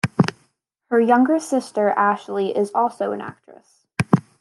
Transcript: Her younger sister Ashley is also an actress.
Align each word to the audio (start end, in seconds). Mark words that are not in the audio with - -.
Her 0.89 0.99
younger 0.99 1.37
sister 1.39 1.89
Ashley 1.89 2.57
is 2.57 2.71
also 2.73 3.11
an 3.11 3.21
actress. 3.21 3.85